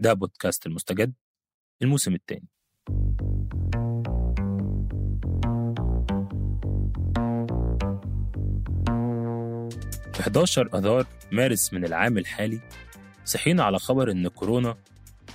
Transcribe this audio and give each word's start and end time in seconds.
ده 0.00 0.12
بودكاست 0.12 0.66
المستجد 0.66 1.14
الموسم 1.82 2.14
الثاني 2.14 2.48
في 10.14 10.20
11 10.20 10.78
أذار 10.78 11.06
مارس 11.32 11.72
من 11.72 11.84
العام 11.84 12.18
الحالي 12.18 12.60
صحينا 13.24 13.64
على 13.64 13.78
خبر 13.78 14.10
إن 14.10 14.28
كورونا 14.28 14.76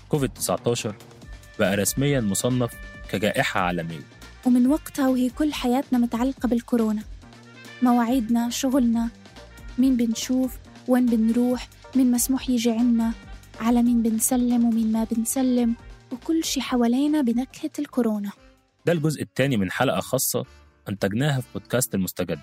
كوفيد 0.09 0.30
19 0.34 0.96
بقى 1.59 1.75
رسميا 1.75 2.20
مصنف 2.22 2.73
كجائحة 3.09 3.59
عالمية. 3.59 4.00
ومن 4.46 4.68
وقتها 4.68 5.09
وهي 5.09 5.30
كل 5.30 5.53
حياتنا 5.53 6.00
متعلقة 6.00 6.48
بالكورونا. 6.48 7.03
مواعيدنا 7.81 8.50
شغلنا 8.50 9.09
مين 9.78 9.98
بنشوف 9.98 10.58
وين 10.88 11.06
بنروح 11.06 11.68
مين 11.96 12.12
مسموح 12.12 12.50
يجي 12.50 12.72
عنا 12.72 13.14
على 13.62 13.84
مين 13.84 14.02
بنسلم 14.02 14.66
ومين 14.66 14.92
ما 14.92 15.04
بنسلم 15.04 15.76
وكل 16.12 16.44
شي 16.44 16.62
حوالينا 16.62 17.22
بنكهة 17.22 17.72
الكورونا 17.80 18.31
ده 18.86 18.92
الجزء 18.94 19.22
الثاني 19.22 19.58
من 19.58 19.72
حلقة 19.72 20.00
خاصة 20.00 20.45
أنتجناها 20.90 21.42
في 21.42 21.48
بودكاست 21.53 21.95
المستجد 21.95 22.40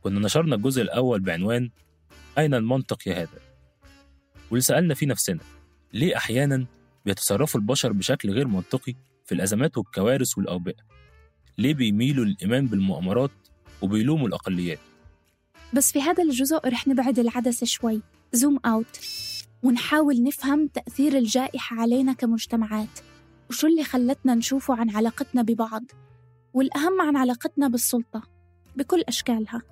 كنا 0.00 0.20
نشرنا 0.20 0.56
الجزء 0.56 0.82
الأول 0.82 1.20
بعنوان 1.20 1.70
أين 2.38 2.54
المنطق 2.54 3.08
يا 3.08 3.14
هذا؟ 3.22 3.38
واللي 4.50 4.60
سألنا 4.62 4.94
فيه 4.94 5.06
نفسنا 5.06 5.40
ليه 5.92 6.16
أحيانا 6.16 6.66
بيتصرفوا 7.06 7.60
البشر 7.60 7.92
بشكل 7.92 8.30
غير 8.30 8.48
منطقي 8.48 8.94
في 9.24 9.34
الأزمات 9.34 9.78
والكوارث 9.78 10.38
والأوبئة؟ 10.38 10.82
ليه 11.58 11.74
بيميلوا 11.74 12.24
للإيمان 12.24 12.66
بالمؤامرات 12.66 13.30
وبيلوموا 13.82 14.28
الأقليات؟ 14.28 14.78
بس 15.72 15.92
في 15.92 16.02
هذا 16.02 16.22
الجزء 16.22 16.68
رح 16.68 16.88
نبعد 16.88 17.18
العدسة 17.18 17.66
شوي 17.66 18.02
زوم 18.32 18.58
أوت 18.64 19.00
ونحاول 19.62 20.22
نفهم 20.22 20.66
تأثير 20.66 21.18
الجائحة 21.18 21.80
علينا 21.80 22.12
كمجتمعات. 22.12 22.98
وشو 23.50 23.66
اللي 23.66 23.84
خلتنا 23.84 24.34
نشوفه 24.34 24.74
عن 24.76 24.90
علاقتنا 24.90 25.42
ببعض؟ 25.42 25.82
والأهم 26.54 27.00
عن 27.00 27.16
علاقتنا 27.16 27.68
بالسلطة 27.68 28.22
بكل 28.76 29.00
أشكالها. 29.08 29.62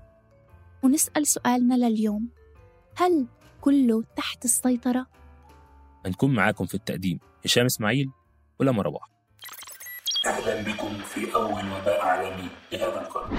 ونسأل 0.83 1.27
سؤالنا 1.27 1.75
لليوم 1.75 2.29
هل 2.97 3.27
كله 3.61 4.05
تحت 4.17 4.45
السيطرة؟ 4.45 5.07
هنكون 6.07 6.35
معاكم 6.35 6.67
في 6.67 6.75
التقديم 6.75 7.19
هشام 7.45 7.65
إسماعيل 7.67 8.11
ولما 8.61 8.83
رباح 8.83 9.11
أهلا 10.27 10.63
بكم 10.63 10.99
في 10.99 11.35
أول 11.35 11.65
وباء 11.65 12.01
عالمي 12.01 12.49
لهذا 12.73 13.01
القرن. 13.01 13.37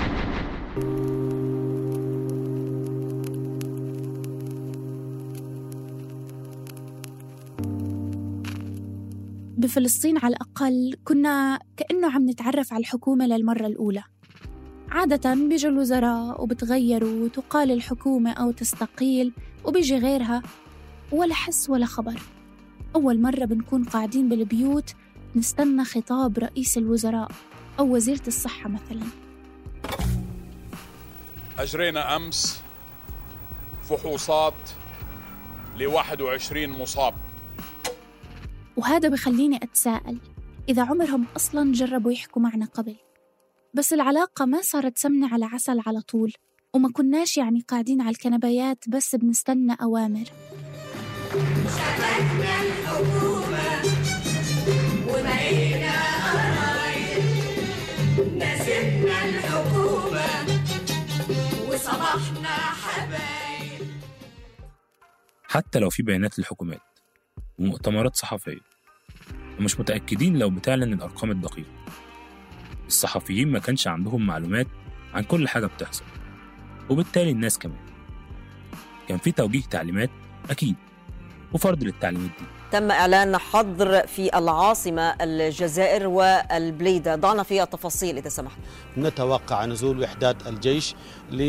بفلسطين 9.57 10.17
على 10.17 10.35
الأقل 10.35 10.95
كنا 11.05 11.59
كأنه 11.77 12.11
عم 12.11 12.29
نتعرف 12.29 12.73
على 12.73 12.81
الحكومة 12.81 13.27
للمرة 13.27 13.67
الأولى. 13.67 14.03
عادة 14.89 15.33
بيجوا 15.33 15.71
الوزراء 15.71 16.43
وبتغيروا 16.43 17.25
وتقال 17.25 17.71
الحكومة 17.71 18.31
أو 18.31 18.51
تستقيل 18.51 19.33
وبيجي 19.63 19.97
غيرها 19.97 20.41
ولا 21.11 21.33
حس 21.33 21.69
ولا 21.69 21.85
خبر. 21.85 22.21
أول 22.95 23.21
مرة 23.21 23.45
بنكون 23.45 23.83
قاعدين 23.83 24.29
بالبيوت 24.29 24.93
نستنى 25.35 25.85
خطاب 25.85 26.37
رئيس 26.37 26.77
الوزراء 26.77 27.31
أو 27.79 27.95
وزيرة 27.95 28.27
الصحة 28.27 28.69
مثلا. 28.69 29.05
أجرينا 31.59 32.15
أمس 32.15 32.61
فحوصات 33.89 34.53
ل 35.77 35.87
21 35.87 36.69
مصاب. 36.69 37.13
وهذا 38.77 39.09
بخليني 39.09 39.57
أتساءل 39.63 40.17
إذا 40.69 40.83
عمرهم 40.83 41.25
أصلا 41.35 41.71
جربوا 41.71 42.11
يحكوا 42.11 42.41
معنا 42.41 42.65
قبل؟ 42.65 42.95
بس 43.73 43.93
العلاقة 43.93 44.45
ما 44.45 44.61
صارت 44.61 44.97
سمنة 44.97 45.33
على 45.33 45.45
عسل 45.45 45.79
على 45.85 46.01
طول 46.01 46.33
وما 46.73 46.91
كناش 46.91 47.37
يعني 47.37 47.63
قاعدين 47.67 48.01
على 48.01 48.09
الكنبايات 48.09 48.89
بس 48.89 49.15
بنستنى 49.15 49.77
أوامر. 49.81 50.25
حتى 65.43 65.79
لو 65.79 65.89
في 65.89 66.03
بيانات 66.03 66.39
للحكومات. 66.39 66.96
ومؤتمرات 67.59 68.15
صحفية. 68.15 68.59
ومش 69.59 69.79
متأكدين 69.79 70.39
لو 70.39 70.49
بتعلن 70.49 70.93
الأرقام 70.93 71.31
الدقيقة. 71.31 71.69
الصحفيين 72.87 73.51
ما 73.51 73.59
كانش 73.59 73.87
عندهم 73.87 74.25
معلومات 74.25 74.67
عن 75.13 75.23
كل 75.23 75.47
حاجة 75.47 75.65
بتحصل. 75.65 76.05
وبالتالي 76.89 77.31
الناس 77.31 77.59
كمان. 77.59 77.85
كان 79.07 79.17
في 79.17 79.31
توجيه 79.31 79.61
تعليمات 79.61 80.09
أكيد. 80.49 80.75
وفرض 81.53 81.83
للتعليمات 81.83 82.29
دي. 82.39 82.56
تم 82.71 82.91
إعلان 82.91 83.37
حظر 83.37 84.07
في 84.07 84.37
العاصمة 84.37 85.15
الجزائر 85.21 86.07
والبليدة. 86.07 87.15
ضعنا 87.15 87.43
فيها 87.43 87.63
التفاصيل 87.63 88.17
إذا 88.17 88.29
سمحت. 88.29 88.57
نتوقع 88.97 89.65
نزول 89.65 90.01
وحدات 90.03 90.47
الجيش 90.47 90.95
ل 91.31 91.41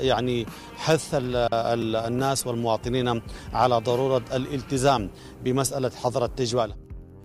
يعني 0.00 0.46
حث 0.76 1.14
ال- 1.14 1.48
ال- 1.54 1.96
الناس 1.96 2.46
والمواطنين 2.46 3.22
على 3.52 3.74
ضرورة 3.76 4.22
الالتزام 4.32 5.10
بمسألة 5.44 5.90
حظر 6.02 6.24
التجوال. 6.24 6.74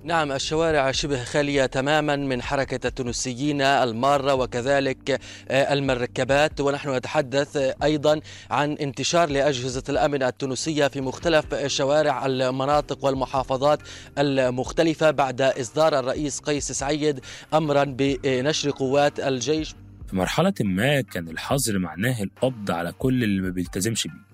نعم 0.06 0.32
الشوارع 0.32 0.92
شبه 0.92 1.24
خالية 1.24 1.66
تماما 1.66 2.16
من 2.16 2.42
حركة 2.42 2.88
التونسيين 2.88 3.62
المارة 3.62 4.34
وكذلك 4.34 5.22
آه، 5.50 5.74
المركبات. 5.74 6.62
ونحن 6.62 6.96
نتحدث 6.96 7.58
آه، 7.58 7.76
أيضا 7.84 8.20
عن 8.52 8.72
انتشار 8.72 9.30
لأجهزة 9.30 9.84
الأمن 9.90 10.24
التونسية 10.24 10.88
في 10.88 11.02
مختلف 11.02 11.56
شوارع 11.66 12.26
المناطق 12.26 13.06
والمحافظات 13.06 13.80
المختلفة 14.18 15.12
بعد 15.12 15.42
إصدار 15.42 16.00
الرئيس 16.00 16.40
قيس 16.40 16.72
سعيد 16.72 17.20
أمرا 17.54 17.84
بنشر 17.84 18.72
قوات 18.72 19.20
الجيش. 19.20 19.76
في 20.08 20.16
مرحلة 20.16 20.54
ما 20.60 21.02
كان 21.02 21.28
الحظر 21.28 21.80
معناه 21.80 22.24
القبض 22.24 22.72
على 22.72 22.92
كل 22.92 23.24
اللي 23.24 23.42
ما 23.42 23.50
بيلتزمش 23.50 24.08
بيه 24.08 24.26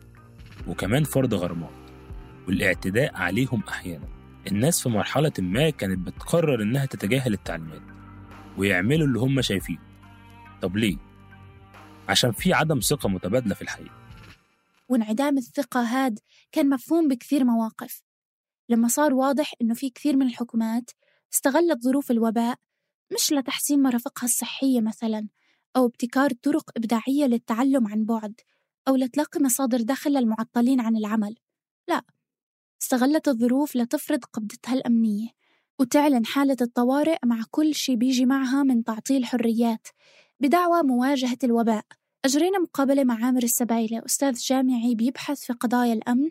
وكمان 0.67 1.03
فرض 1.03 1.33
غرامات 1.33 1.69
والإعتداء 2.47 3.15
عليهم 3.15 3.63
أحيانا. 3.69 4.20
الناس 4.47 4.83
في 4.83 4.89
مرحلة 4.89 5.31
ما 5.39 5.69
كانت 5.69 6.07
بتقرر 6.07 6.61
إنها 6.63 6.85
تتجاهل 6.85 7.33
التعليمات 7.33 7.81
ويعملوا 8.57 9.07
اللي 9.07 9.19
هم 9.19 9.41
شايفينه. 9.41 9.79
طب 10.61 10.77
ليه؟ 10.77 10.97
عشان 12.09 12.31
في 12.31 12.53
عدم 12.53 12.79
ثقة 12.79 13.09
متبادلة 13.09 13.55
في 13.55 13.61
الحقيقة. 13.61 13.95
وانعدام 14.89 15.37
الثقة 15.37 15.81
هاد 15.81 16.19
كان 16.51 16.69
مفهوم 16.69 17.07
بكثير 17.07 17.43
مواقف. 17.43 18.03
لما 18.69 18.87
صار 18.87 19.13
واضح 19.13 19.53
إنه 19.61 19.73
في 19.73 19.89
كثير 19.89 20.15
من 20.17 20.27
الحكومات 20.27 20.91
استغلت 21.33 21.83
ظروف 21.83 22.11
الوباء 22.11 22.57
مش 23.13 23.31
لتحسين 23.31 23.81
مرافقها 23.81 24.25
الصحية 24.25 24.81
مثلا 24.81 25.27
أو 25.75 25.85
ابتكار 25.85 26.31
طرق 26.31 26.71
إبداعية 26.77 27.25
للتعلم 27.25 27.87
عن 27.87 28.05
بعد 28.05 28.33
أو 28.87 28.95
لتلاقي 28.95 29.39
مصادر 29.39 29.81
دخل 29.81 30.11
للمعطلين 30.11 30.81
عن 30.81 30.95
العمل. 30.95 31.35
لا 31.87 32.03
استغلت 32.81 33.27
الظروف 33.27 33.75
لتفرض 33.75 34.25
قبضتها 34.25 34.73
الأمنية 34.73 35.27
وتعلن 35.79 36.25
حالة 36.25 36.57
الطوارئ 36.61 37.17
مع 37.25 37.43
كل 37.51 37.75
شي 37.75 37.95
بيجي 37.95 38.25
معها 38.25 38.63
من 38.63 38.83
تعطيل 38.83 39.25
حريات 39.25 39.87
بدعوى 40.39 40.81
مواجهة 40.83 41.37
الوباء. 41.43 41.83
أجرينا 42.25 42.59
مقابلة 42.59 43.03
مع 43.03 43.25
عامر 43.25 43.43
السبايلة 43.43 44.01
أستاذ 44.05 44.33
جامعي 44.33 44.95
بيبحث 44.95 45.39
في 45.39 45.53
قضايا 45.53 45.93
الأمن 45.93 46.29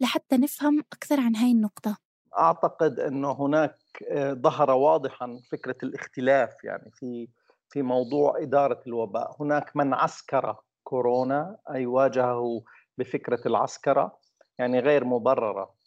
لحتى 0.00 0.36
نفهم 0.36 0.80
أكثر 0.92 1.20
عن 1.20 1.36
هاي 1.36 1.50
النقطة. 1.50 1.96
أعتقد 2.38 3.00
إنه 3.00 3.32
هناك 3.32 3.78
آه، 4.10 4.32
ظهر 4.32 4.70
واضحا 4.70 5.40
فكرة 5.52 5.76
الاختلاف 5.82 6.64
يعني 6.64 6.90
في 6.90 7.28
في 7.68 7.82
موضوع 7.82 8.42
إدارة 8.42 8.80
الوباء، 8.86 9.36
هناك 9.40 9.76
من 9.76 9.94
عسكر 9.94 10.56
كورونا 10.84 11.56
أي 11.70 11.86
واجهه 11.86 12.62
بفكرة 12.98 13.40
العسكرة 13.46 14.18
يعني 14.58 14.80
غير 14.80 15.04
مبررة. 15.04 15.81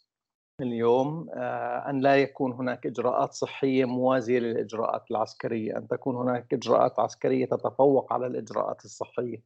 اليوم 0.60 1.30
آه، 1.34 1.90
أن 1.90 2.00
لا 2.00 2.16
يكون 2.16 2.52
هناك 2.52 2.86
إجراءات 2.86 3.32
صحية 3.32 3.84
موازية 3.84 4.38
للإجراءات 4.38 5.10
العسكرية، 5.10 5.76
أن 5.76 5.88
تكون 5.88 6.16
هناك 6.16 6.54
إجراءات 6.54 7.00
عسكرية 7.00 7.46
تتفوق 7.46 8.12
على 8.12 8.26
الإجراءات 8.26 8.84
الصحية. 8.84 9.42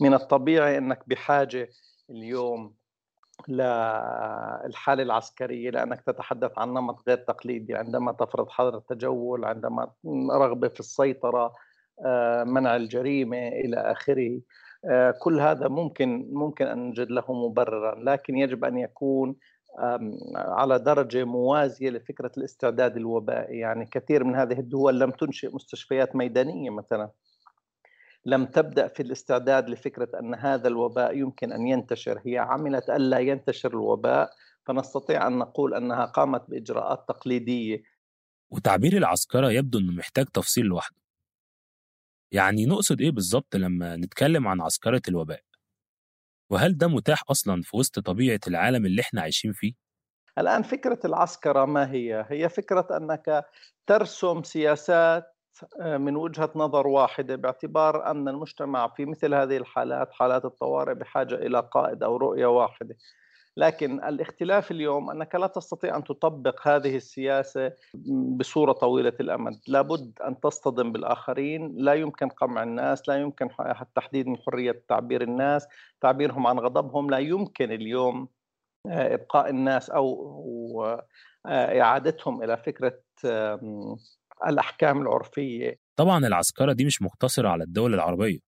من 0.00 0.14
الطبيعي 0.14 0.78
أنك 0.78 1.02
بحاجة 1.06 1.68
اليوم 2.10 2.74
للحالة 3.48 5.02
العسكرية 5.02 5.70
لأنك 5.70 6.00
تتحدث 6.00 6.58
عن 6.58 6.68
نمط 6.68 7.08
غير 7.08 7.18
تقليدي 7.18 7.74
عندما 7.74 8.12
تفرض 8.12 8.48
حظر 8.48 8.76
التجول 8.76 9.44
عندما 9.44 9.90
رغبة 10.32 10.68
في 10.68 10.80
السيطرة 10.80 11.54
آه، 12.06 12.44
منع 12.44 12.76
الجريمة 12.76 13.48
إلى 13.48 13.76
آخره 13.76 14.40
آه، 14.84 15.14
كل 15.22 15.40
هذا 15.40 15.68
ممكن 15.68 16.28
ممكن 16.32 16.66
أن 16.66 16.88
نجد 16.88 17.10
له 17.10 17.32
مبررا 17.48 17.94
لكن 18.04 18.36
يجب 18.36 18.64
أن 18.64 18.78
يكون 18.78 19.36
على 20.34 20.78
درجة 20.78 21.24
موازية 21.24 21.90
لفكرة 21.90 22.32
الاستعداد 22.38 22.96
الوبائي. 22.96 23.58
يعني 23.58 23.86
كثير 23.86 24.24
من 24.24 24.34
هذه 24.34 24.58
الدول 24.58 25.00
لم 25.00 25.10
تنشئ 25.10 25.54
مستشفيات 25.54 26.16
ميدانية 26.16 26.70
مثلا. 26.70 27.10
لم 28.26 28.46
تبدأ 28.46 28.88
في 28.88 29.02
الاستعداد 29.02 29.70
لفكرة 29.70 30.08
أن 30.20 30.34
هذا 30.34 30.68
الوباء 30.68 31.16
يمكن 31.16 31.52
أن 31.52 31.66
ينتشر. 31.66 32.20
هي 32.26 32.38
عملت 32.38 32.90
الا 32.90 33.18
ينتشر 33.18 33.70
الوباء 33.70 34.30
فنستطيع 34.66 35.26
أن 35.26 35.38
نقول 35.38 35.74
أنها 35.74 36.04
قامت 36.04 36.50
بإجراءات 36.50 37.04
تقليدية. 37.08 37.82
وتعبير 38.50 38.96
العسكرة 38.96 39.50
يبدو 39.50 39.78
إنه 39.78 39.92
محتاج 39.92 40.26
تفصيل 40.26 40.64
لوحده. 40.64 40.96
يعني 42.32 42.66
نقصد 42.66 43.00
إيه 43.00 43.10
بالظبط 43.10 43.56
لما 43.56 43.96
نتكلم 43.96 44.48
عن 44.48 44.60
عسكرة 44.60 45.02
الوباء؟ 45.08 45.47
وهل 46.50 46.78
ده 46.78 46.86
متاح 46.88 47.22
أصلا 47.30 47.62
في 47.62 47.76
وسط 47.76 47.98
طبيعة 47.98 48.40
العالم 48.48 48.86
اللي 48.86 49.02
إحنا 49.02 49.22
عايشين 49.22 49.52
فيه؟ 49.52 49.72
الآن 50.38 50.62
فكرة 50.62 50.98
العسكرة 51.04 51.64
ما 51.64 51.92
هي؟ 51.92 52.26
هي 52.30 52.48
فكرة 52.48 52.86
أنك 52.96 53.44
ترسم 53.86 54.42
سياسات 54.42 55.24
من 55.82 56.16
وجهة 56.16 56.50
نظر 56.56 56.86
واحدة 56.86 57.36
باعتبار 57.36 58.10
أن 58.10 58.28
المجتمع 58.28 58.88
في 58.88 59.04
مثل 59.06 59.34
هذه 59.34 59.56
الحالات 59.56 60.12
حالات 60.12 60.44
الطوارئ 60.44 60.94
بحاجة 60.94 61.34
إلى 61.34 61.68
قائد 61.72 62.02
أو 62.02 62.16
رؤية 62.16 62.46
واحدة 62.46 62.96
لكن 63.58 64.04
الاختلاف 64.04 64.70
اليوم 64.70 65.10
أنك 65.10 65.34
لا 65.34 65.46
تستطيع 65.46 65.96
أن 65.96 66.04
تطبق 66.04 66.68
هذه 66.68 66.96
السياسة 66.96 67.72
بصورة 68.36 68.72
طويلة 68.72 69.12
الأمد، 69.20 69.60
لابد 69.68 70.18
أن 70.26 70.40
تصطدم 70.40 70.92
بالآخرين، 70.92 71.74
لا 71.76 71.94
يمكن 71.94 72.28
قمع 72.28 72.62
الناس، 72.62 73.08
لا 73.08 73.14
يمكن 73.14 73.48
تحديد 73.94 74.26
من 74.26 74.36
حرية 74.36 74.84
تعبير 74.88 75.22
الناس، 75.22 75.66
تعبيرهم 76.00 76.46
عن 76.46 76.58
غضبهم، 76.58 77.10
لا 77.10 77.18
يمكن 77.18 77.72
اليوم 77.72 78.28
آه، 78.86 79.14
إبقاء 79.14 79.50
الناس 79.50 79.90
أو 79.90 80.84
آه، 81.46 81.80
إعادتهم 81.80 82.42
إلى 82.42 82.56
فكرة 82.56 83.00
الأحكام 84.46 85.02
العرفية. 85.02 85.78
طبعا 85.96 86.26
العسكرة 86.26 86.72
دي 86.72 86.84
مش 86.84 87.02
مقتصرة 87.02 87.48
على 87.48 87.64
الدول 87.64 87.94
العربية. 87.94 88.38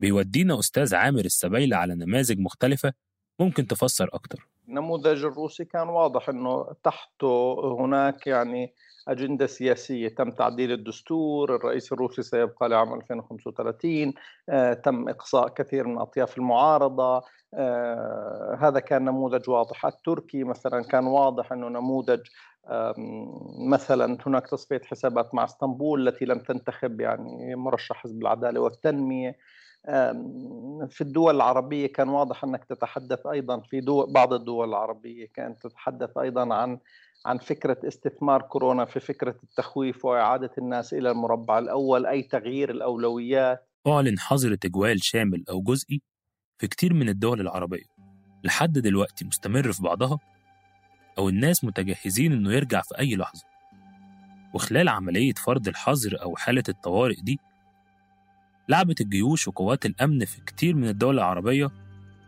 بيودينا 0.00 0.58
أستاذ 0.58 0.94
عامر 0.94 1.24
السبيلة 1.24 1.76
على 1.76 1.94
نماذج 1.94 2.38
مختلفة 2.38 2.92
ممكن 3.38 3.66
تفسر 3.66 4.10
أكتر. 4.14 4.48
النموذج 4.68 5.24
الروسي 5.24 5.64
كان 5.64 5.88
واضح 5.88 6.28
أنه 6.28 6.66
تحته 6.84 7.60
هناك 7.80 8.26
يعني 8.26 8.74
أجندة 9.08 9.46
سياسية. 9.46 10.08
تم 10.08 10.30
تعديل 10.30 10.72
الدستور 10.72 11.54
الرئيس 11.54 11.92
الروسي 11.92 12.22
سيبقى 12.22 12.68
لعام 12.68 12.94
2035 12.94 14.14
آه، 14.48 14.72
تم 14.72 15.08
إقصاء 15.08 15.48
كثير 15.48 15.86
من 15.86 15.98
أطياف 15.98 16.38
المعارضة. 16.38 17.22
آه، 17.54 18.58
هذا 18.60 18.80
كان 18.80 19.04
نموذج 19.04 19.50
واضح. 19.50 19.86
التركي 19.86 20.44
مثلا 20.44 20.82
كان 20.82 21.06
واضح 21.06 21.52
أنه 21.52 21.68
نموذج 21.68 22.20
مثلا 23.68 24.18
هناك 24.26 24.46
تصفية 24.46 24.80
حسابات 24.84 25.34
مع 25.34 25.44
إسطنبول 25.44 26.08
التي 26.08 26.24
لم 26.24 26.38
تنتخب 26.38 27.00
يعني 27.00 27.54
مرشح 27.54 27.96
حزب 27.96 28.22
العدالة 28.22 28.60
والتنمية. 28.60 29.36
في 30.88 31.00
الدول 31.00 31.36
العربية 31.36 31.86
كان 31.86 32.08
واضح 32.08 32.44
أنك 32.44 32.64
تتحدث 32.64 33.26
أيضا 33.26 33.60
في 33.60 33.80
دول 33.80 34.12
بعض 34.12 34.32
الدول 34.32 34.68
العربية 34.68 35.26
كانت 35.34 35.62
تتحدث 35.66 36.18
أيضا 36.18 36.54
عن 36.54 36.78
عن 37.26 37.38
فكرة 37.38 37.78
استثمار 37.88 38.42
كورونا 38.42 38.84
في 38.84 39.00
فكرة 39.00 39.34
التخويف 39.42 40.04
وإعادة 40.04 40.50
الناس 40.58 40.94
إلى 40.94 41.10
المربع 41.10 41.58
الأول 41.58 42.06
أي 42.06 42.22
تغيير 42.22 42.70
الأولويات. 42.70 43.68
أعلن 43.86 44.18
حظر 44.18 44.54
تجوال 44.54 45.04
شامل 45.04 45.44
أو 45.50 45.62
جزئي 45.62 46.02
في 46.58 46.66
كتير 46.66 46.94
من 46.94 47.08
الدول 47.08 47.40
العربية. 47.40 47.84
لحد 48.44 48.72
دلوقتي 48.72 49.24
مستمر 49.24 49.72
في 49.72 49.82
بعضها 49.82 50.18
أو 51.18 51.28
الناس 51.28 51.64
متجهزين 51.64 52.32
إنه 52.32 52.52
يرجع 52.52 52.80
في 52.80 52.98
أي 52.98 53.16
لحظة. 53.16 53.44
وخلال 54.54 54.88
عملية 54.88 55.34
فرض 55.34 55.68
الحظر 55.68 56.22
أو 56.22 56.36
حالة 56.36 56.62
الطوارئ 56.68 57.20
دي 57.22 57.38
لعبت 58.68 59.00
الجيوش 59.00 59.48
وقوات 59.48 59.86
الأمن 59.86 60.24
في 60.24 60.40
كتير 60.40 60.76
من 60.76 60.88
الدول 60.88 61.14
العربية 61.14 61.70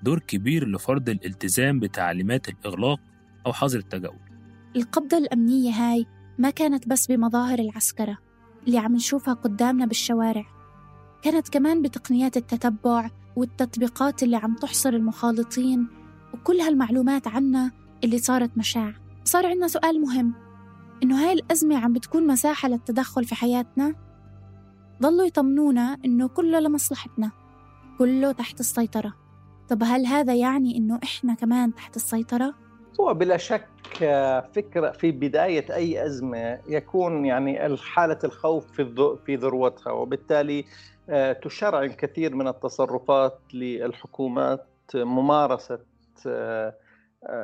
دور 0.03 0.19
كبير 0.19 0.69
لفرض 0.69 1.09
الالتزام 1.09 1.81
بتعليمات 1.81 2.49
الإغلاق 2.49 3.01
أو 3.47 3.53
حظر 3.53 3.79
التجول. 3.79 4.19
القبضة 4.77 5.19
الأمنية 5.19 5.71
هاي 5.71 6.07
ما 6.39 6.51
كانت 6.51 6.89
بس 6.89 7.07
بمظاهر 7.07 7.59
العسكرة 7.59 8.19
اللي 8.67 8.79
عم 8.79 8.95
نشوفها 8.95 9.35
قدامنا 9.35 9.87
بالشوارع 9.87 10.45
كانت 11.23 11.49
كمان 11.49 11.83
بتقنيات 11.83 12.37
التتبع 12.37 13.11
والتطبيقات 13.37 14.23
اللي 14.23 14.37
عم 14.37 14.55
تحصر 14.55 14.89
المخالطين 14.89 15.87
وكل 16.35 16.61
هالمعلومات 16.61 17.29
عنا 17.29 17.71
اللي 18.05 18.19
صارت 18.19 18.59
مشاع. 18.59 18.95
صار 19.25 19.47
عندنا 19.47 19.69
سؤال 19.69 20.01
مهم 20.01 20.35
إنه 21.03 21.25
هاي 21.25 21.33
الأزمة 21.33 21.79
عم 21.79 21.93
بتكون 21.93 22.27
مساحة 22.27 22.69
للتدخل 22.69 23.25
في 23.25 23.35
حياتنا؟ 23.35 23.95
ضلوا 25.03 25.27
يطمنونا 25.27 25.99
إنه 26.05 26.29
كله 26.29 26.61
لمصلحتنا 26.61 27.31
كله 27.99 28.33
تحت 28.33 28.61
السيطرة 28.61 29.15
طب 29.69 29.83
هل 29.83 30.07
هذا 30.07 30.35
يعني 30.35 30.77
إنه 30.77 31.01
إحنا 31.03 31.35
كمان 31.35 31.75
تحت 31.75 31.97
السيطرة؟ 31.97 32.55
هو 33.01 33.15
بلا 33.15 33.37
شك 33.37 33.69
فكرة 34.55 34.91
في 34.91 35.11
بداية 35.11 35.75
أي 35.75 36.07
أزمة 36.07 36.61
يكون 36.69 37.25
يعني 37.25 37.77
حالة 37.77 38.19
الخوف 38.25 38.73
في 38.73 39.17
في 39.27 39.37
ذروتها 39.37 39.93
وبالتالي 39.93 40.65
آه، 41.11 41.33
تشرع 41.33 41.87
كثير 41.87 42.35
من 42.35 42.49
التصرفات 42.49 43.39
للحكومات 43.55 44.67
ممارسة 44.95 45.79
آه، 46.27 46.75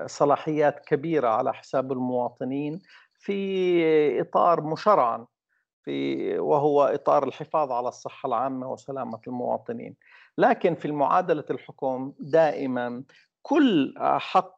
صلاحيات 0.06 0.80
كبيرة 0.80 1.28
على 1.28 1.54
حساب 1.54 1.92
المواطنين 1.92 2.80
في 3.18 4.20
إطار 4.20 4.60
مشرعا 4.60 5.26
في 5.86 6.38
وهو 6.38 6.84
إطار 6.84 7.28
الحفاظ 7.28 7.72
على 7.72 7.88
الصحة 7.88 8.26
العامة 8.26 8.72
وسلامة 8.72 9.20
المواطنين. 9.26 9.96
لكن 10.38 10.74
في 10.74 10.84
المعادله 10.84 11.44
الحكم 11.50 12.12
دائما 12.18 13.02
كل 13.42 13.94
حق 14.00 14.56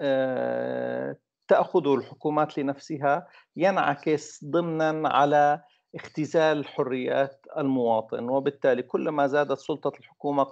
آه، 0.00 1.16
تأخذه 1.48 1.94
الحكومات 1.94 2.58
لنفسها 2.58 3.26
ينعكس 3.56 4.44
ضمنا 4.44 5.08
على 5.08 5.62
اختزال 5.94 6.66
حريات 6.66 7.46
المواطن. 7.58 8.28
وبالتالي 8.28 8.82
كلما 8.82 9.26
زادت 9.26 9.58
سلطة 9.58 9.92
الحكومة 9.98 10.44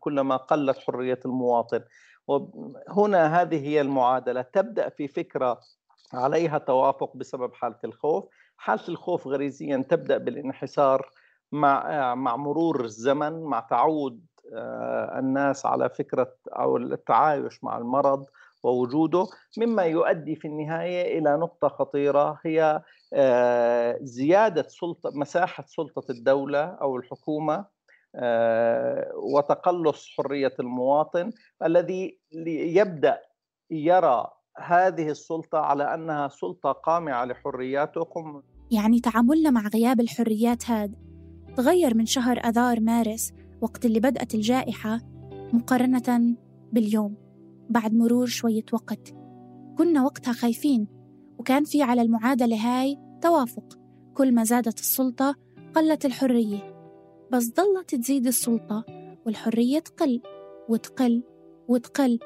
كلما 0.00 0.36
قلت 0.36 0.78
حرية 0.78 1.20
المواطن. 1.24 1.84
وهنا 2.26 3.42
هذه 3.42 3.66
هي 3.66 3.80
المعادلة. 3.80 4.42
تبدأ 4.42 4.88
في 4.88 5.08
فكرة 5.08 5.60
عليها 6.12 6.58
توافق 6.58 7.16
بسبب 7.16 7.54
حالة 7.54 7.78
الخوف. 7.84 8.24
حاله 8.56 8.88
الخوف 8.88 9.26
غريزيا 9.26 9.84
تبدأ 9.90 10.18
بالانحسار 10.18 11.10
مع 11.52 12.14
مع 12.14 12.36
مرور 12.36 12.84
الزمن 12.84 13.42
مع 13.42 13.60
تعود 13.60 14.26
آه، 14.52 15.18
الناس 15.18 15.66
على 15.66 15.90
فكرة 15.90 16.36
أو 16.48 16.76
التعايش 16.76 17.64
مع 17.64 17.78
المرض 17.78 18.26
ووجوده 18.62 19.26
مما 19.58 19.82
يؤدي 19.82 20.36
في 20.36 20.48
النهاية 20.48 21.18
إلى 21.18 21.36
نقطة 21.36 21.68
خطيرة 21.68 22.40
هي 22.44 22.82
آه، 23.14 23.98
زيادة 24.02 24.62
سلطة 24.68 25.10
مساحة 25.14 25.64
سلطة 25.66 26.10
الدولة 26.10 26.64
أو 26.64 26.96
الحكومة 26.96 27.66
آه، 28.16 29.12
وتقلص 29.14 30.08
حرية 30.16 30.54
المواطن 30.60 31.32
الذي 31.62 32.20
يبدأ 32.46 33.20
يرى 33.70 34.30
هذه 34.58 35.10
السلطة 35.10 35.58
على 35.58 35.94
أنها 35.94 36.28
سلطة 36.28 36.72
قامعة 36.72 37.24
لحرياتكم؟ 37.24 38.42
يعني 38.70 39.00
تعاملنا 39.00 39.50
مع 39.50 39.68
غياب 39.68 40.00
الحريات 40.00 40.70
هاد 40.70 40.94
تغير 41.56 41.94
من 41.94 42.06
شهر 42.06 42.38
أذار 42.38 42.80
مارس 42.80 43.32
وقت 43.60 43.84
اللي 43.84 44.00
بدأت 44.00 44.34
الجائحة 44.34 45.00
مقارنة 45.52 46.36
باليوم 46.72 47.16
بعد 47.70 47.94
مرور 47.94 48.26
شوية 48.26 48.64
وقت. 48.72 49.14
كنا 49.78 50.04
وقتها 50.04 50.32
خايفين 50.32 50.88
وكان 51.38 51.64
في 51.64 51.82
على 51.82 52.02
المعادلة 52.02 52.56
هاي 52.56 52.98
توافق. 53.22 53.78
كل 54.14 54.34
ما 54.34 54.44
زادت 54.44 54.78
السلطة 54.78 55.34
قلت 55.74 56.04
الحرية. 56.04 56.74
بس 57.32 57.52
ضلت 57.52 57.94
تزيد 57.94 58.26
السلطة 58.26 58.84
والحرية 59.26 59.78
تقل 59.78 60.22
وتقل 60.68 61.22
وتقل. 61.68 62.18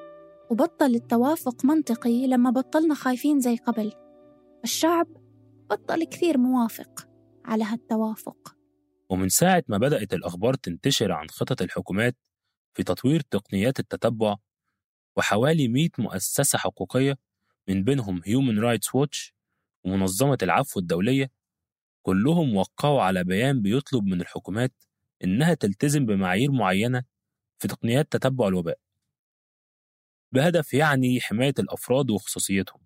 وبطل 0.50 0.94
التوافق 0.94 1.64
منطقي 1.64 2.26
لما 2.26 2.50
بطلنا 2.50 2.94
خايفين 2.94 3.40
زي 3.40 3.56
قبل. 3.56 3.92
الشعب 4.64 5.06
بطل 5.70 6.04
كثير 6.04 6.38
موافق 6.38 7.08
على 7.44 7.64
هالتوافق. 7.64 8.56
ومن 9.10 9.28
ساعة 9.28 9.64
ما 9.68 9.78
بدأت 9.78 10.14
الأخبار 10.14 10.54
تنتشر 10.54 11.12
عن 11.12 11.28
خطط 11.28 11.62
الحكومات 11.62 12.16
في 12.74 12.82
تطوير 12.82 13.20
تقنيات 13.20 13.80
التتبع 13.80 14.36
وحوالي 15.16 15.68
100 15.68 15.88
مؤسسة 15.98 16.58
حقوقية 16.58 17.18
من 17.68 17.84
بينهم 17.84 18.20
Human 18.22 18.62
Rights 18.62 18.88
Watch 18.88 19.32
ومنظمة 19.84 20.38
العفو 20.42 20.80
الدولية 20.80 21.30
كلهم 22.02 22.56
وقعوا 22.56 23.02
على 23.02 23.24
بيان 23.24 23.62
بيطلب 23.62 24.04
من 24.04 24.20
الحكومات 24.20 24.72
إنها 25.24 25.54
تلتزم 25.54 26.06
بمعايير 26.06 26.52
معينة 26.52 27.02
في 27.58 27.68
تقنيات 27.68 28.12
تتبع 28.12 28.48
الوباء. 28.48 28.78
بهدف 30.32 30.74
يعني 30.74 31.20
حماية 31.20 31.54
الأفراد 31.58 32.10
وخصوصيتهم 32.10 32.80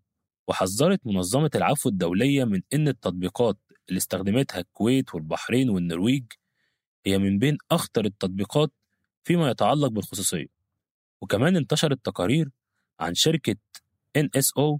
وحذرت 0.48 1.06
منظمة 1.06 1.50
العفو 1.54 1.88
الدولية 1.88 2.44
من 2.44 2.62
إن 2.74 2.88
التطبيقات 2.88 3.58
اللي 3.88 3.98
استخدمتها 3.98 4.60
الكويت 4.60 5.14
والبحرين 5.14 5.70
والنرويج 5.70 6.24
هي 7.06 7.18
من 7.18 7.38
بين 7.38 7.58
أخطر 7.70 8.04
التطبيقات 8.04 8.72
فيما 9.24 9.50
يتعلق 9.50 9.88
بالخصوصية. 9.88 10.46
وكمان 11.22 11.56
انتشرت 11.56 12.04
تقارير 12.04 12.50
عن 13.00 13.14
شركة 13.14 13.56
NSO 14.18 14.78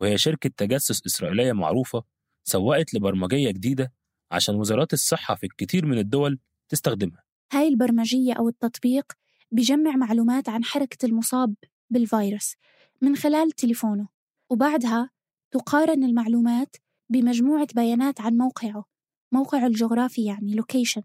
وهي 0.00 0.18
شركة 0.18 0.50
تجسس 0.56 1.06
إسرائيلية 1.06 1.52
معروفة 1.52 2.04
سوقت 2.44 2.94
لبرمجية 2.94 3.50
جديدة 3.50 3.92
عشان 4.30 4.54
وزارات 4.54 4.92
الصحة 4.92 5.34
في 5.34 5.46
الكثير 5.46 5.86
من 5.86 5.98
الدول 5.98 6.38
تستخدمها. 6.68 7.22
هاي 7.52 7.68
البرمجية 7.68 8.32
أو 8.32 8.48
التطبيق 8.48 9.12
بيجمع 9.50 9.90
معلومات 9.96 10.48
عن 10.48 10.64
حركة 10.64 11.06
المصاب 11.06 11.54
بالفيروس 11.90 12.54
من 13.00 13.16
خلال 13.16 13.50
تليفونه 13.50 14.08
وبعدها 14.50 15.10
تقارن 15.50 16.04
المعلومات 16.04 16.76
بمجموعة 17.08 17.68
بيانات 17.74 18.20
عن 18.20 18.36
موقعه 18.36 18.84
موقعه 19.32 19.66
الجغرافي 19.66 20.24
يعني 20.24 20.54
location 20.54 21.02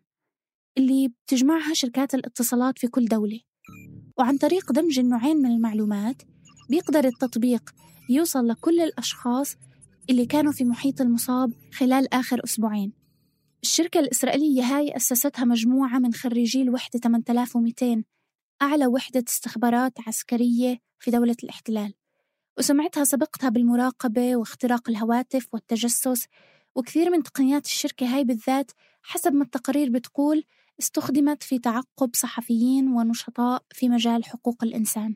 اللي 0.77 1.07
بتجمعها 1.07 1.73
شركات 1.73 2.15
الاتصالات 2.15 2.79
في 2.79 2.87
كل 2.87 3.05
دولة. 3.05 3.39
وعن 4.17 4.37
طريق 4.37 4.71
دمج 4.71 4.99
النوعين 4.99 5.37
من 5.37 5.51
المعلومات 5.51 6.21
بيقدر 6.69 7.05
التطبيق 7.05 7.69
يوصل 8.09 8.47
لكل 8.47 8.81
الأشخاص 8.81 9.55
اللي 10.09 10.25
كانوا 10.25 10.51
في 10.51 10.65
محيط 10.65 11.01
المصاب 11.01 11.53
خلال 11.73 12.13
آخر 12.13 12.41
أسبوعين. 12.43 12.93
الشركة 13.63 13.99
الإسرائيلية 13.99 14.63
هاي 14.63 14.95
أسستها 14.95 15.45
مجموعة 15.45 15.99
من 15.99 16.13
خريجي 16.13 16.61
الوحدة 16.61 16.99
8200 16.99 18.03
أعلى 18.61 18.87
وحدة 18.87 19.23
استخبارات 19.27 19.93
عسكرية 20.07 20.79
في 20.99 21.11
دولة 21.11 21.35
الاحتلال 21.43 21.93
وسمعتها 22.57 23.03
سبقتها 23.03 23.49
بالمراقبة 23.49 24.35
واختراق 24.35 24.89
الهواتف 24.89 25.47
والتجسس 25.53 26.27
وكثير 26.75 27.09
من 27.09 27.23
تقنيات 27.23 27.65
الشركة 27.65 28.15
هاي 28.15 28.23
بالذات 28.23 28.71
حسب 29.03 29.33
ما 29.33 29.43
التقارير 29.43 29.89
بتقول 29.89 30.43
استخدمت 30.79 31.43
في 31.43 31.59
تعقب 31.59 32.09
صحفيين 32.13 32.87
ونشطاء 32.87 33.63
في 33.71 33.89
مجال 33.89 34.25
حقوق 34.25 34.63
الإنسان 34.63 35.15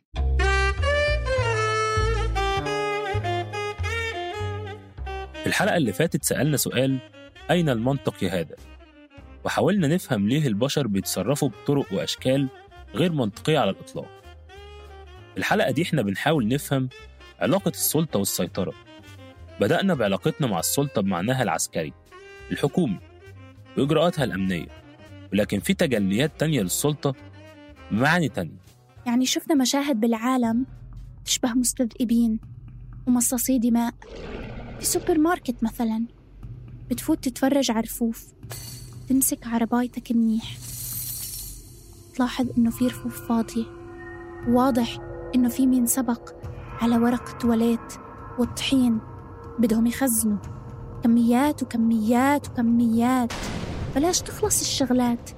الحلقة 5.45 5.77
اللي 5.77 5.93
فاتت 5.93 6.23
سألنا 6.23 6.57
سؤال 6.57 6.99
أين 7.51 7.69
المنطق 7.69 8.23
هذا؟ 8.23 8.55
وحاولنا 9.45 9.87
نفهم 9.87 10.27
ليه 10.29 10.47
البشر 10.47 10.87
بيتصرفوا 10.87 11.49
بطرق 11.49 11.93
وأشكال 11.93 12.49
غير 12.95 13.11
منطقية 13.11 13.59
على 13.59 13.69
الإطلاق. 13.69 14.07
الحلقة 15.37 15.71
دي 15.71 15.81
إحنا 15.83 16.01
بنحاول 16.01 16.47
نفهم 16.47 16.89
علاقة 17.39 17.69
السلطة 17.69 18.19
والسيطرة. 18.19 18.73
بدأنا 19.59 19.93
بعلاقتنا 19.93 20.47
مع 20.47 20.59
السلطة 20.59 21.01
بمعناها 21.01 21.43
العسكري 21.43 21.93
الحكومي 22.51 22.99
وإجراءاتها 23.77 24.23
الأمنية. 24.23 24.67
ولكن 25.33 25.59
في 25.59 25.73
تجليات 25.73 26.31
تانية 26.39 26.61
للسلطة 26.61 27.15
بمعاني 27.91 28.29
تانية. 28.29 28.59
يعني 29.05 29.25
شفنا 29.25 29.55
مشاهد 29.55 29.99
بالعالم 29.99 30.65
تشبه 31.25 31.53
مستذئبين 31.53 32.39
ومصاصي 33.07 33.59
دماء. 33.59 33.93
في 34.79 34.85
سوبر 34.85 35.17
ماركت 35.17 35.63
مثلا 35.63 36.05
بتفوت 36.89 37.23
تتفرج 37.23 37.71
على 37.71 37.79
رفوف 37.79 38.27
تمسك 39.09 39.47
عربايتك 39.47 40.11
منيح. 40.11 40.57
تلاحظ 42.19 42.47
إنه 42.57 42.71
في 42.71 42.87
رفوف 42.87 43.27
فاضية. 43.27 43.65
واضح 44.47 44.97
إنه 45.35 45.49
في 45.49 45.67
مين 45.67 45.85
سبق 45.85 46.29
على 46.81 46.97
ورق 46.97 47.29
التواليت 47.29 47.93
والطحين. 48.39 48.99
بدهم 49.59 49.87
يخزنوا. 49.87 50.37
كميات 51.03 51.63
وكميات 51.63 52.49
وكميات. 52.49 53.33
بلاش 53.95 54.21
تخلص 54.21 54.61
الشغلات. 54.61 55.29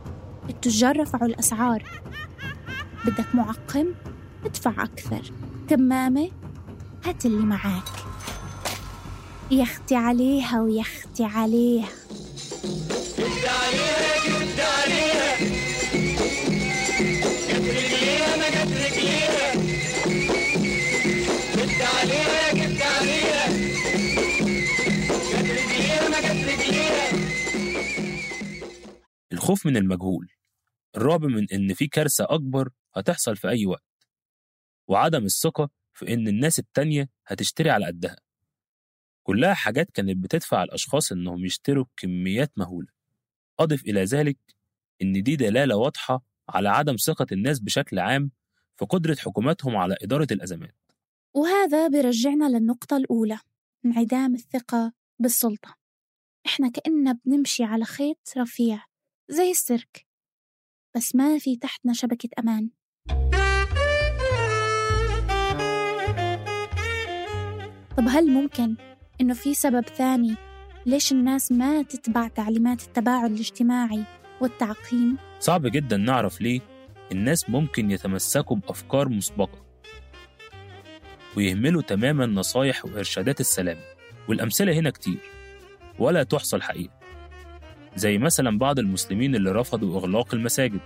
التجار 0.49 0.99
رفعوا 0.99 1.25
الأسعار. 1.25 1.83
بدك 3.05 3.35
معقم؟ 3.35 3.85
ادفع 4.45 4.83
أكثر. 4.83 5.21
كمامة 5.69 6.29
هات 7.05 7.25
اللي 7.25 7.45
معاك. 7.45 7.89
يا 9.51 9.63
أختي 9.63 9.95
عليها 9.95 10.61
ويا 10.61 10.81
أختي 10.81 11.25
عليها. 11.25 12.00
الخوف 29.51 29.65
من 29.65 29.77
المجهول. 29.77 30.31
الرعب 30.97 31.25
من 31.25 31.47
إن 31.53 31.73
في 31.73 31.87
كارثة 31.87 32.25
أكبر 32.29 32.69
هتحصل 32.95 33.35
في 33.37 33.49
أي 33.49 33.65
وقت. 33.65 34.07
وعدم 34.87 35.25
الثقة 35.25 35.69
في 35.93 36.13
إن 36.13 36.27
الناس 36.27 36.59
التانية 36.59 37.09
هتشتري 37.27 37.69
على 37.69 37.85
قدها. 37.85 38.15
كلها 39.23 39.53
حاجات 39.53 39.91
كانت 39.91 40.17
بتدفع 40.17 40.63
الأشخاص 40.63 41.11
إنهم 41.11 41.45
يشتروا 41.45 41.85
كميات 41.97 42.51
مهولة. 42.57 42.87
أضف 43.59 43.85
إلى 43.85 44.03
ذلك 44.03 44.37
إن 45.01 45.23
دي 45.23 45.35
دلالة 45.35 45.75
واضحة 45.75 46.23
على 46.49 46.69
عدم 46.69 46.95
ثقة 46.95 47.27
الناس 47.31 47.59
بشكل 47.59 47.99
عام 47.99 48.31
في 48.77 48.85
قدرة 48.85 49.15
حكوماتهم 49.15 49.75
على 49.75 49.95
إدارة 50.01 50.27
الأزمات. 50.31 50.75
وهذا 51.33 51.87
برجعنا 51.87 52.49
للنقطة 52.49 52.97
الأولى 52.97 53.39
انعدام 53.85 54.35
الثقة 54.35 54.93
بالسلطة. 55.19 55.75
إحنا 56.45 56.69
كأننا 56.69 57.19
بنمشي 57.25 57.63
على 57.63 57.85
خيط 57.85 58.33
رفيع. 58.37 58.90
زي 59.31 59.51
السيرك 59.51 60.05
بس 60.95 61.15
ما 61.15 61.37
في 61.39 61.55
تحتنا 61.55 61.93
شبكة 61.93 62.29
أمان 62.39 62.69
طب 67.97 68.03
هل 68.07 68.27
ممكن 68.27 68.75
إنه 69.21 69.33
في 69.33 69.53
سبب 69.53 69.87
ثاني 69.87 70.35
ليش 70.85 71.11
الناس 71.11 71.51
ما 71.51 71.81
تتبع 71.81 72.27
تعليمات 72.27 72.83
التباعد 72.83 73.31
الاجتماعي 73.31 74.03
والتعقيم؟ 74.41 75.17
صعب 75.39 75.67
جدا 75.67 75.97
نعرف 75.97 76.41
ليه 76.41 76.61
الناس 77.11 77.49
ممكن 77.49 77.91
يتمسكوا 77.91 78.57
بأفكار 78.57 79.09
مسبقة 79.09 79.65
ويهملوا 81.37 81.81
تماما 81.81 82.25
نصايح 82.25 82.85
وإرشادات 82.85 83.39
السلام 83.39 83.77
والأمثلة 84.29 84.73
هنا 84.73 84.89
كتير 84.89 85.19
ولا 85.99 86.23
تحصى 86.23 86.55
الحقيقة 86.55 87.00
زي 87.95 88.17
مثلا 88.17 88.57
بعض 88.57 88.79
المسلمين 88.79 89.35
اللي 89.35 89.51
رفضوا 89.51 89.99
إغلاق 89.99 90.33
المساجد. 90.33 90.79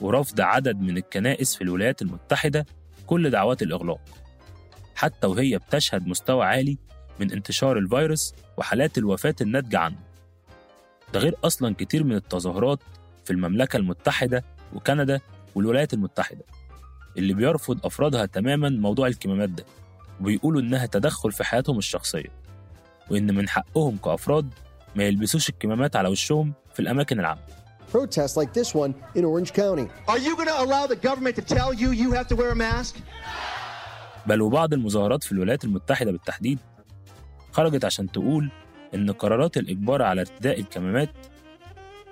ورفض 0.00 0.40
عدد 0.40 0.80
من 0.80 0.96
الكنائس 0.96 1.56
في 1.56 1.64
الولايات 1.64 2.02
المتحدة 2.02 2.66
كل 3.06 3.30
دعوات 3.30 3.62
الإغلاق. 3.62 4.00
حتى 4.94 5.26
وهي 5.26 5.58
بتشهد 5.58 6.06
مستوى 6.06 6.44
عالي 6.44 6.78
من 7.20 7.32
انتشار 7.32 7.78
الفيروس 7.78 8.34
وحالات 8.56 8.98
الوفاة 8.98 9.34
الناتجة 9.40 9.78
عنه. 9.78 9.96
ده 11.14 11.20
غير 11.20 11.34
أصلا 11.44 11.74
كتير 11.74 12.04
من 12.04 12.14
التظاهرات 12.14 12.78
في 13.24 13.32
المملكة 13.32 13.76
المتحدة 13.76 14.44
وكندا 14.74 15.20
والولايات 15.54 15.94
المتحدة 15.94 16.44
اللي 17.18 17.34
بيرفض 17.34 17.86
أفرادها 17.86 18.26
تماما 18.26 18.68
موضوع 18.68 19.06
الكمامات 19.06 19.48
ده 19.48 19.64
وبيقولوا 20.20 20.60
إنها 20.60 20.86
تدخل 20.86 21.32
في 21.32 21.44
حياتهم 21.44 21.78
الشخصية 21.78 22.32
وإن 23.10 23.34
من 23.34 23.48
حقهم 23.48 23.96
كأفراد 23.96 24.50
ما 24.96 25.04
يلبسوش 25.04 25.48
الكمامات 25.48 25.96
على 25.96 26.08
وشهم 26.08 26.52
في 26.74 26.80
الأماكن 26.80 27.20
العامة 27.20 27.40
Protests 27.92 28.36
like 28.36 28.52
this 28.60 28.74
one 28.74 28.92
in 29.18 29.24
Orange 29.24 29.52
County. 29.62 29.86
Are 30.12 30.18
you 30.26 30.36
going 30.36 30.50
to 30.54 30.58
allow 30.64 30.86
the 30.86 31.00
government 31.08 31.34
to 31.40 31.42
tell 31.56 31.70
you 31.72 31.88
you 32.02 32.08
have 32.12 32.26
to 32.28 32.36
wear 32.36 32.50
a 32.50 32.54
mask? 32.56 32.96
بل 34.26 34.42
وبعض 34.42 34.72
المظاهرات 34.72 35.24
في 35.24 35.32
الولايات 35.32 35.64
المتحدة 35.64 36.12
بالتحديد 36.12 36.58
خرجت 37.52 37.84
عشان 37.84 38.10
تقول 38.12 38.50
إن 38.94 39.10
قرارات 39.12 39.56
الإجبار 39.56 40.02
على 40.02 40.20
ارتداء 40.20 40.60
الكمامات 40.60 41.10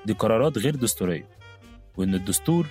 دي 0.07 0.13
قرارات 0.13 0.59
غير 0.59 0.77
دستورية 0.77 1.29
وإن 1.97 2.15
الدستور 2.15 2.67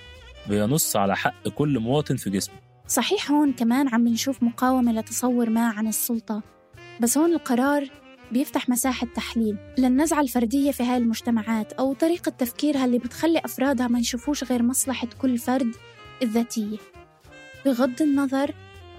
بينص 0.48 0.96
على 0.96 1.16
حق 1.16 1.48
كل 1.48 1.78
مواطن 1.78 2.16
في 2.16 2.30
جسمه 2.30 2.54
صحيح 2.88 3.30
هون 3.30 3.52
كمان 3.52 3.88
عم 3.88 4.08
نشوف 4.08 4.42
مقاومة 4.42 4.92
لتصور 4.92 5.50
ما 5.50 5.68
عن 5.68 5.86
السلطة 5.86 6.42
بس 7.00 7.18
هون 7.18 7.32
القرار 7.32 7.88
بيفتح 8.32 8.68
مساحة 8.68 9.06
تحليل. 9.06 9.56
للنزعة 9.78 10.20
الفردية 10.20 10.70
في 10.70 10.82
هاي 10.82 10.96
المجتمعات 10.96 11.72
أو 11.72 11.92
طريقة 11.94 12.30
تفكيرها 12.30 12.84
اللي 12.84 12.98
بتخلي 12.98 13.38
أفرادها 13.38 13.88
ما 13.88 13.98
يشوفوش 13.98 14.44
غير 14.44 14.62
مصلحة 14.62 15.08
كل 15.18 15.38
فرد 15.38 15.74
الذاتية. 16.22 16.78
بغض 17.64 18.02
النظر 18.02 18.54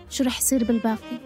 شو 0.09 0.23
رح 0.23 0.39
يصير 0.39 0.63
بالباقي. 0.63 1.19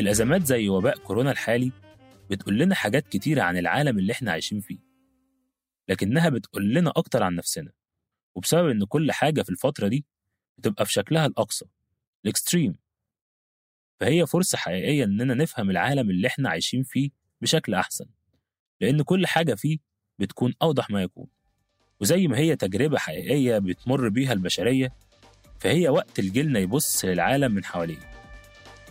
الأزمات 0.00 0.46
زي 0.46 0.68
وباء 0.68 0.98
كورونا 0.98 1.30
الحالي 1.30 1.72
بتقول 2.30 2.58
لنا 2.58 2.74
حاجات 2.74 3.08
كتيرة 3.08 3.42
عن 3.42 3.56
العالم 3.56 3.98
اللي 3.98 4.12
إحنا 4.12 4.32
عايشين 4.32 4.60
فيه 4.60 4.78
لكنها 5.88 6.28
بتقول 6.28 6.74
لنا 6.74 6.92
أكتر 6.96 7.22
عن 7.22 7.34
نفسنا 7.34 7.72
وبسبب 8.34 8.68
إن 8.68 8.84
كل 8.84 9.12
حاجة 9.12 9.42
في 9.42 9.50
الفترة 9.50 9.88
دي 9.88 10.04
بتبقى 10.58 10.86
في 10.86 10.92
شكلها 10.92 11.26
الأقصى 11.26 11.64
الإكستريم. 12.24 12.74
فهي 14.02 14.26
فرصة 14.26 14.58
حقيقية 14.58 15.04
إننا 15.04 15.34
نفهم 15.34 15.70
العالم 15.70 16.10
اللي 16.10 16.28
إحنا 16.28 16.50
عايشين 16.50 16.82
فيه 16.82 17.10
بشكل 17.40 17.74
أحسن 17.74 18.04
لأن 18.80 19.02
كل 19.02 19.26
حاجة 19.26 19.54
فيه 19.54 19.78
بتكون 20.18 20.54
أوضح 20.62 20.90
ما 20.90 21.02
يكون 21.02 21.26
وزي 22.00 22.26
ما 22.26 22.38
هي 22.38 22.56
تجربة 22.56 22.98
حقيقية 22.98 23.58
بتمر 23.58 24.08
بيها 24.08 24.32
البشرية 24.32 24.92
فهي 25.60 25.88
وقت 25.88 26.18
الجيلنا 26.18 26.58
يبص 26.58 27.04
للعالم 27.04 27.52
من 27.52 27.64
حواليه 27.64 28.10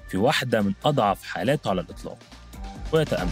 في 0.09 0.17
واحدة 0.17 0.61
من 0.61 0.73
أضعف 0.85 1.23
حالاته 1.23 1.69
على 1.69 1.81
الإطلاق 1.81 2.19
ويتأمل. 2.93 3.31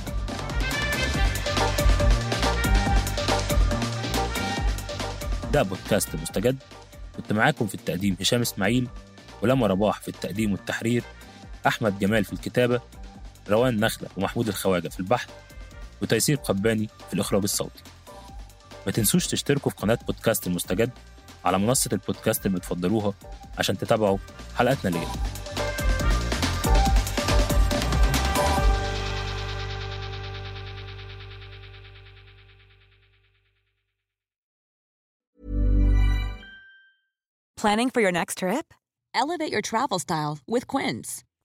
ده 5.54 5.64
بودكاست 5.64 6.16
مستجد 6.16 6.58
كنت 7.18 7.34
معاكم 7.34 7.68
في 7.68 7.76
التقديم 7.76 8.18
هشام 8.20 8.42
إسماعيل 8.42 8.88
ولما 9.42 9.68
رباح 9.68 10.02
في 10.02 10.08
التقديم 10.08 10.52
والتحرير 10.52 11.04
أحمد 11.68 12.00
جمال 12.00 12.26
في 12.26 12.34
الكتابة 12.34 12.82
روان 13.50 13.80
نخلة 13.80 14.10
ومحمود 14.18 14.48
الخواجة 14.48 14.88
في 14.88 15.00
البحث 15.00 15.30
وتيسير 16.02 16.38
قباني 16.38 16.90
في 17.08 17.14
الإخراج 17.14 17.42
الصوتي 17.44 17.84
ما 18.86 18.92
تنسوش 18.92 19.28
تشتركوا 19.28 19.72
في 19.72 19.78
قناة 19.78 20.00
بودكاست 20.08 20.48
المستجد 20.48 20.92
على 21.46 21.58
منصة 21.58 21.90
البودكاست 21.94 22.46
اللي 22.46 22.58
بتفضلوها 22.58 23.14
عشان 23.58 23.78
تتابعوا 23.78 24.18
حلقاتنا 24.58 24.90
اللي 24.90 25.00
جاية 25.00 25.40
Planning 37.58 37.90
for 37.90 38.00
your 38.00 38.12
next 38.14 38.38
trip? 38.38 38.74
Elevate 39.14 39.52
your 39.52 39.62
travel 39.62 40.00
style 40.00 40.40
with 40.48 40.66
Quince. 40.66 41.26